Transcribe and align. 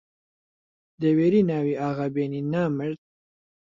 دەوێری 1.01 1.41
ناوی 1.51 1.79
ئاغا 1.81 2.07
بێنی 2.15 2.41
نامەرد! 2.53 2.99